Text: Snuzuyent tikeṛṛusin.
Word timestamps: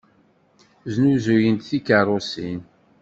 Snuzuyent 0.93 1.65
tikeṛṛusin. 1.69 2.61